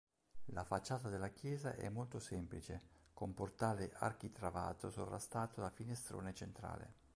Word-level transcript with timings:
La 0.45 0.63
facciata 0.63 1.09
della 1.09 1.29
chiesa 1.29 1.75
è 1.75 1.87
molto 1.89 2.17
semplice, 2.17 2.87
con 3.13 3.35
portale 3.35 3.91
architravato 3.93 4.89
sovrastato 4.89 5.61
da 5.61 5.69
finestrone 5.69 6.33
centrale. 6.33 6.93